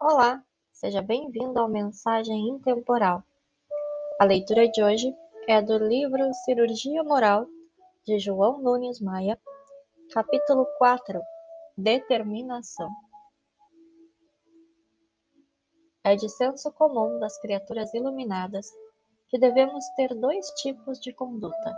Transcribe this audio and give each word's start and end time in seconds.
Olá, 0.00 0.40
seja 0.70 1.02
bem-vindo 1.02 1.58
ao 1.58 1.68
Mensagem 1.68 2.50
Intemporal. 2.50 3.20
A 4.20 4.24
leitura 4.24 4.68
de 4.68 4.80
hoje 4.80 5.12
é 5.48 5.60
do 5.60 5.76
livro 5.76 6.32
Cirurgia 6.44 7.02
Moral, 7.02 7.48
de 8.06 8.16
João 8.20 8.62
Nunes 8.62 9.00
Maia, 9.00 9.36
capítulo 10.12 10.64
4 10.78 11.20
Determinação. 11.76 12.88
É 16.04 16.14
de 16.14 16.28
senso 16.28 16.70
comum 16.70 17.18
das 17.18 17.36
criaturas 17.40 17.92
iluminadas 17.92 18.70
que 19.28 19.36
devemos 19.36 19.84
ter 19.96 20.14
dois 20.14 20.46
tipos 20.62 21.00
de 21.00 21.12
conduta, 21.12 21.76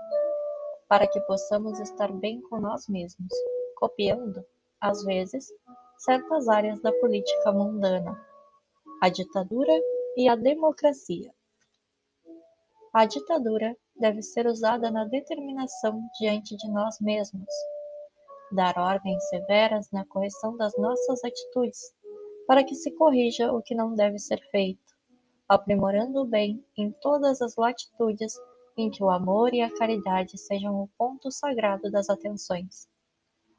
para 0.87 1.07
que 1.07 1.23
possamos 1.23 1.81
estar 1.81 2.13
bem 2.13 2.43
com 2.43 2.61
nós 2.61 2.87
mesmos, 2.87 3.33
copiando, 3.77 4.45
às 4.79 5.03
vezes, 5.05 5.51
certas 6.01 6.49
áreas 6.49 6.81
da 6.81 6.91
política 6.93 7.53
mundana, 7.53 8.19
a 9.03 9.11
ditadura 9.11 9.73
e 10.17 10.31
a 10.31 10.35
democracia. 10.35 11.31
A 12.95 13.05
ditadura 13.05 13.77
deve 13.95 14.23
ser 14.23 14.47
usada 14.47 14.91
na 14.91 15.05
determinação 15.05 16.03
diante 16.19 16.57
de 16.57 16.71
nós 16.71 16.99
mesmos, 17.01 17.53
dar 18.51 18.79
ordens 18.79 19.23
severas 19.29 19.91
na 19.93 20.07
correção 20.07 20.57
das 20.57 20.75
nossas 20.79 21.23
atitudes, 21.23 21.93
para 22.47 22.65
que 22.65 22.75
se 22.75 22.91
corrija 22.93 23.53
o 23.53 23.61
que 23.61 23.75
não 23.75 23.95
deve 23.95 24.19
ser 24.19 24.41
feito, 24.51 24.95
aprimorando 25.47 26.23
o 26.23 26.27
bem 26.27 26.65
em 26.79 26.91
todas 26.93 27.43
as 27.43 27.57
latitudes 27.57 28.41
em 28.75 28.91
que 28.91 29.05
o 29.05 29.11
amor 29.11 29.53
e 29.53 29.61
a 29.61 29.77
caridade 29.77 30.39
sejam 30.39 30.81
o 30.81 30.89
ponto 30.97 31.31
sagrado 31.31 31.91
das 31.91 32.09
atenções. 32.09 32.89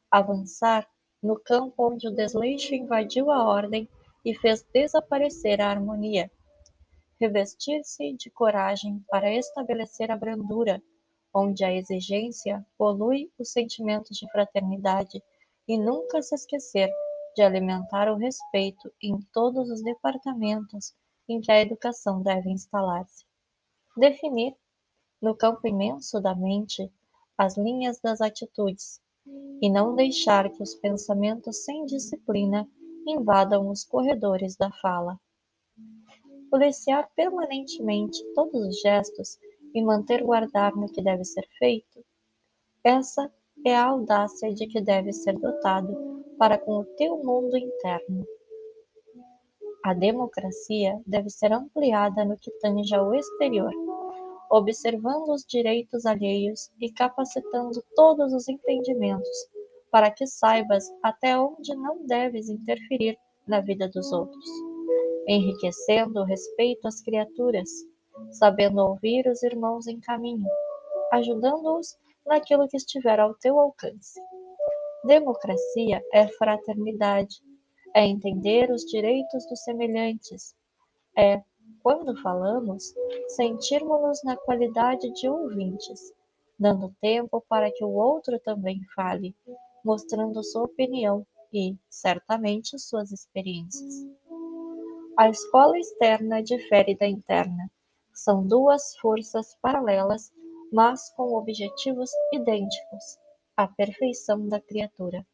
Avançar 0.10 0.90
no 1.22 1.40
campo 1.40 1.88
onde 1.92 2.08
o 2.08 2.16
desleixo 2.16 2.74
invadiu 2.74 3.30
a 3.30 3.46
ordem 3.46 3.88
e 4.26 4.34
fez 4.36 4.64
desaparecer 4.74 5.62
a 5.62 5.70
harmonia. 5.70 6.32
Revestir-se 7.20 8.14
de 8.14 8.30
coragem 8.32 9.04
para 9.10 9.32
estabelecer 9.32 10.10
a 10.10 10.18
brandura, 10.18 10.82
onde 11.34 11.64
a 11.64 11.72
exigência 11.72 12.66
polui 12.78 13.32
os 13.38 13.52
sentimentos 13.52 14.18
de 14.18 14.30
fraternidade 14.32 15.22
e 15.68 15.78
nunca 15.78 16.22
se 16.22 16.34
esquecer 16.34 16.92
de 17.36 17.42
alimentar 17.42 18.12
o 18.12 18.18
respeito 18.18 18.92
em 19.02 19.20
todos 19.32 19.70
os 19.70 19.84
departamentos 19.84 20.94
em 21.30 21.40
que 21.40 21.52
a 21.52 21.62
educação 21.62 22.22
deve 22.22 22.50
instalar-se. 22.50 23.26
Definir, 23.96 24.56
no 25.22 25.36
campo 25.36 25.68
imenso 25.68 26.20
da 26.20 26.36
mente, 26.36 26.92
as 27.38 27.56
linhas 27.58 28.00
das 28.02 28.20
atitudes, 28.20 29.00
e 29.62 29.70
não 29.70 29.96
deixar 29.96 30.50
que 30.50 30.62
os 30.62 30.76
pensamentos 30.76 31.64
sem 31.64 31.86
disciplina 31.86 32.68
invadam 33.08 33.70
os 33.70 33.84
corredores 33.84 34.56
da 34.56 34.72
fala. 34.82 35.20
Policiar 36.50 37.10
permanentemente 37.16 38.24
todos 38.34 38.68
os 38.68 38.80
gestos 38.82 39.38
e 39.74 39.82
manter 39.84 40.24
guardar 40.24 40.76
no 40.76 40.92
que 40.92 41.02
deve 41.02 41.24
ser 41.24 41.48
feito, 41.58 42.04
essa 42.84 43.32
é 43.66 43.76
a 43.76 43.86
audácia 43.86 44.54
de 44.54 44.68
que 44.68 44.82
deve 44.82 45.14
ser 45.14 45.38
dotado 45.38 46.26
para 46.38 46.58
com 46.58 46.80
o 46.80 46.86
teu 46.98 47.24
mundo 47.24 47.56
interno. 47.56 48.26
A 49.84 49.94
democracia 49.94 51.00
deve 51.06 51.30
ser 51.30 51.54
ampliada 51.54 52.26
no 52.26 52.38
que 52.38 52.52
tange 52.60 52.94
ao 52.94 53.14
exterior 53.14 53.72
observando 54.52 55.30
os 55.30 55.46
direitos 55.46 56.06
alheios 56.06 56.70
e 56.82 56.92
capacitando 56.92 57.82
todos 57.96 58.34
os 58.34 58.50
entendimentos, 58.50 59.48
para 59.90 60.12
que 60.12 60.28
saibas 60.28 60.84
até 61.02 61.38
onde 61.38 61.74
não 61.74 62.06
deves 62.06 62.50
interferir 62.50 63.18
na 63.48 63.62
vida 63.62 63.88
dos 63.88 64.12
outros, 64.12 64.46
enriquecendo 65.26 66.20
o 66.20 66.26
respeito 66.26 66.86
às 66.86 67.02
criaturas, 67.02 67.70
sabendo 68.32 68.82
ouvir 68.82 69.26
os 69.26 69.42
irmãos 69.42 69.88
em 69.88 70.02
caminho, 70.02 70.48
ajudando-os 71.14 71.98
naquilo 72.26 72.68
que 72.68 72.78
estiver 72.78 73.22
ao 73.22 73.34
teu 73.36 73.58
alcance. 73.58 74.20
Democracia 75.06 76.04
é 76.14 76.28
fraternidade, 76.28 77.38
é 77.96 78.06
entender 78.06 78.70
os 78.70 78.82
direitos 78.84 79.48
dos 79.50 79.64
semelhantes, 79.64 80.54
é 81.18 81.42
quando 81.82 82.16
falamos, 82.22 82.94
sentirmos-nos 83.30 84.24
na 84.24 84.38
qualidade 84.38 85.12
de 85.14 85.28
ouvintes, 85.28 86.14
dando 86.58 86.96
tempo 87.02 87.44
para 87.50 87.72
que 87.72 87.84
o 87.84 87.90
outro 87.90 88.40
também 88.40 88.84
fale, 88.96 89.36
mostrando 89.84 90.44
sua 90.44 90.64
opinião 90.64 91.26
e, 91.52 91.76
certamente, 91.90 92.78
suas 92.78 93.12
experiências. 93.12 94.06
A 95.18 95.30
escola 95.30 95.78
externa 95.78 96.42
difere 96.42 96.96
da 96.96 97.08
interna. 97.08 97.70
São 98.14 98.46
duas 98.46 98.96
forças 98.98 99.58
paralelas, 99.62 100.32
mas 100.72 101.10
com 101.16 101.34
objetivos 101.34 102.12
idênticos: 102.32 103.18
a 103.58 103.68
perfeição 103.68 104.48
da 104.48 104.62
criatura. 104.62 105.26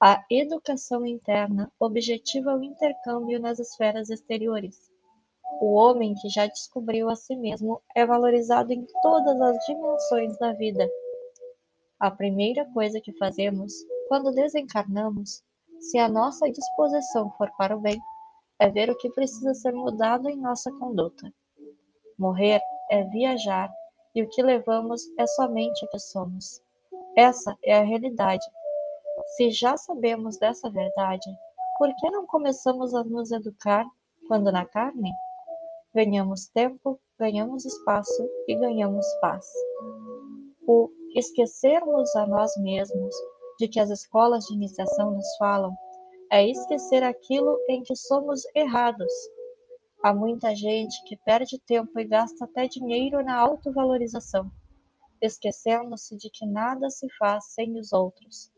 A 0.00 0.24
educação 0.30 1.04
interna 1.04 1.70
objetiva 1.78 2.54
o 2.56 2.62
intercâmbio 2.62 3.40
nas 3.40 3.58
esferas 3.58 4.10
exteriores 4.10 4.93
o 5.60 5.74
homem 5.74 6.14
que 6.14 6.28
já 6.28 6.46
descobriu 6.46 7.08
a 7.08 7.16
si 7.16 7.36
mesmo 7.36 7.80
é 7.94 8.04
valorizado 8.04 8.72
em 8.72 8.86
todas 9.02 9.40
as 9.40 9.64
dimensões 9.66 10.36
da 10.38 10.52
vida. 10.52 10.88
A 11.98 12.10
primeira 12.10 12.64
coisa 12.72 13.00
que 13.00 13.16
fazemos 13.16 13.72
quando 14.08 14.32
desencarnamos, 14.32 15.42
se 15.80 15.98
a 15.98 16.08
nossa 16.08 16.50
disposição 16.50 17.30
for 17.38 17.50
para 17.56 17.76
o 17.76 17.80
bem, 17.80 17.98
é 18.58 18.68
ver 18.68 18.90
o 18.90 18.96
que 18.96 19.10
precisa 19.10 19.54
ser 19.54 19.72
mudado 19.72 20.28
em 20.28 20.36
nossa 20.36 20.70
conduta. 20.72 21.32
Morrer 22.18 22.60
é 22.90 23.02
viajar 23.04 23.72
e 24.14 24.22
o 24.22 24.28
que 24.28 24.42
levamos 24.42 25.02
é 25.18 25.26
somente 25.26 25.84
o 25.84 25.88
que 25.88 25.98
somos. 25.98 26.60
Essa 27.16 27.56
é 27.62 27.78
a 27.78 27.82
realidade. 27.82 28.44
Se 29.36 29.50
já 29.50 29.76
sabemos 29.76 30.36
dessa 30.38 30.70
verdade, 30.70 31.30
por 31.78 31.88
que 31.96 32.10
não 32.10 32.26
começamos 32.26 32.94
a 32.94 33.02
nos 33.02 33.32
educar 33.32 33.84
quando 34.28 34.52
na 34.52 34.64
carne? 34.64 35.10
Ganhamos 35.94 36.48
tempo, 36.48 36.98
ganhamos 37.16 37.64
espaço 37.64 38.28
e 38.48 38.56
ganhamos 38.56 39.06
paz. 39.20 39.46
O 40.66 40.90
esquecermos 41.14 42.16
a 42.16 42.26
nós 42.26 42.50
mesmos 42.56 43.14
de 43.60 43.68
que 43.68 43.78
as 43.78 43.90
escolas 43.90 44.44
de 44.46 44.54
iniciação 44.54 45.12
nos 45.12 45.36
falam 45.36 45.72
é 46.32 46.50
esquecer 46.50 47.04
aquilo 47.04 47.56
em 47.68 47.80
que 47.84 47.94
somos 47.94 48.42
errados. 48.56 49.12
Há 50.02 50.12
muita 50.12 50.52
gente 50.56 51.00
que 51.04 51.16
perde 51.18 51.60
tempo 51.60 51.96
e 52.00 52.04
gasta 52.04 52.44
até 52.44 52.66
dinheiro 52.66 53.22
na 53.22 53.38
autovalorização, 53.38 54.50
esquecendo-se 55.22 56.16
de 56.16 56.28
que 56.28 56.44
nada 56.44 56.90
se 56.90 57.06
faz 57.20 57.52
sem 57.54 57.78
os 57.78 57.92
outros. 57.92 58.50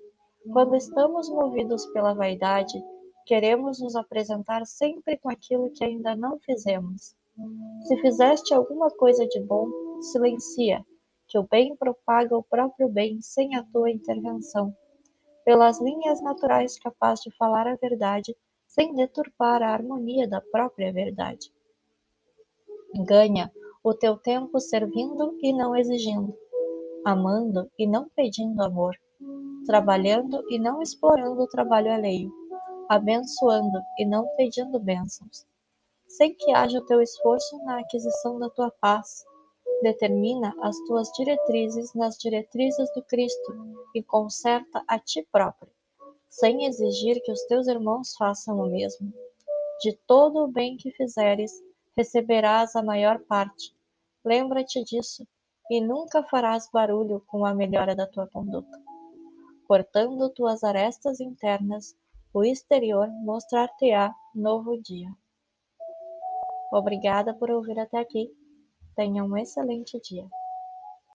Quando 0.50 0.74
estamos 0.74 1.28
movidos 1.28 1.84
pela 1.88 2.14
vaidade, 2.14 2.82
queremos 3.26 3.78
nos 3.78 3.94
apresentar 3.94 4.64
sempre 4.64 5.18
com 5.18 5.28
aquilo 5.28 5.70
que 5.70 5.84
ainda 5.84 6.16
não 6.16 6.38
fizemos. 6.38 7.14
Se 7.86 7.96
fizeste 8.00 8.54
alguma 8.54 8.90
coisa 8.90 9.26
de 9.26 9.40
bom, 9.40 9.68
silencia, 10.00 10.84
que 11.28 11.38
o 11.38 11.46
bem 11.46 11.76
propaga 11.76 12.36
o 12.36 12.42
próprio 12.42 12.88
bem 12.88 13.20
sem 13.20 13.54
a 13.54 13.62
tua 13.62 13.90
intervenção, 13.90 14.74
pelas 15.44 15.80
linhas 15.80 16.22
naturais 16.22 16.78
capaz 16.78 17.20
de 17.20 17.30
falar 17.36 17.66
a 17.66 17.76
verdade 17.76 18.34
sem 18.66 18.94
deturpar 18.94 19.62
a 19.62 19.72
harmonia 19.72 20.26
da 20.26 20.40
própria 20.40 20.92
verdade. 20.92 21.52
Ganha 23.06 23.52
o 23.84 23.92
teu 23.92 24.16
tempo 24.16 24.58
servindo 24.58 25.36
e 25.42 25.52
não 25.52 25.76
exigindo, 25.76 26.34
amando 27.04 27.70
e 27.78 27.86
não 27.86 28.08
pedindo 28.08 28.62
amor, 28.62 28.96
trabalhando 29.66 30.42
e 30.50 30.58
não 30.58 30.80
explorando 30.80 31.42
o 31.42 31.48
trabalho 31.48 31.92
alheio, 31.92 32.32
abençoando 32.88 33.78
e 33.98 34.06
não 34.06 34.26
pedindo 34.36 34.80
bênçãos 34.80 35.46
sem 36.08 36.34
que 36.34 36.52
haja 36.52 36.78
o 36.78 36.86
teu 36.86 37.00
esforço 37.00 37.58
na 37.64 37.80
aquisição 37.80 38.38
da 38.38 38.48
tua 38.50 38.70
paz. 38.70 39.24
Determina 39.82 40.54
as 40.62 40.78
tuas 40.86 41.10
diretrizes 41.12 41.92
nas 41.94 42.16
diretrizes 42.16 42.88
do 42.94 43.02
Cristo 43.02 43.52
e 43.94 44.02
conserta 44.02 44.82
a 44.88 44.98
ti 44.98 45.26
próprio, 45.30 45.70
sem 46.30 46.64
exigir 46.64 47.20
que 47.22 47.32
os 47.32 47.42
teus 47.44 47.66
irmãos 47.66 48.14
façam 48.16 48.58
o 48.58 48.70
mesmo. 48.70 49.12
De 49.80 49.92
todo 50.06 50.44
o 50.44 50.48
bem 50.48 50.76
que 50.76 50.90
fizeres, 50.92 51.52
receberás 51.96 52.74
a 52.74 52.82
maior 52.82 53.18
parte. 53.20 53.74
Lembra-te 54.24 54.82
disso, 54.82 55.26
e 55.70 55.80
nunca 55.80 56.22
farás 56.22 56.68
barulho 56.72 57.22
com 57.26 57.44
a 57.44 57.54
melhora 57.54 57.94
da 57.94 58.06
tua 58.06 58.26
conduta. 58.26 58.80
Cortando 59.66 60.30
tuas 60.30 60.62
arestas 60.62 61.20
internas, 61.20 61.94
o 62.32 62.44
exterior 62.44 63.08
mostrar-te-á 63.24 64.14
novo 64.34 64.80
dia. 64.80 65.10
Obrigada 66.70 67.34
por 67.34 67.50
ouvir 67.50 67.78
até 67.78 67.98
aqui. 67.98 68.28
Tenha 68.94 69.22
um 69.24 69.36
excelente 69.36 70.00
dia. 70.00 70.26